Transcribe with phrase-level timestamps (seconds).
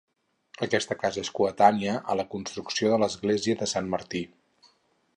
[0.67, 4.27] Aquesta casa és coetània a la construcció de l'església de Sant Martí.